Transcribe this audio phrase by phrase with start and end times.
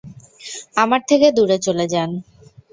[0.75, 2.09] আমার থেকে দুরে চলে যান!